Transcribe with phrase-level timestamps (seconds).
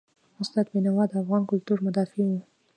[0.41, 2.33] استاد بینوا د افغان کلتور مدافع و.